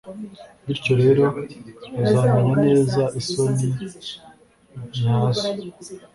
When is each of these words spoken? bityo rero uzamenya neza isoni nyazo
bityo 0.65 0.93
rero 1.01 1.23
uzamenya 2.03 2.55
neza 2.67 3.01
isoni 3.19 3.67
nyazo 4.99 5.47